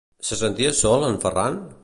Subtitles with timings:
[0.29, 1.63] Se sentia sol en Ferràn?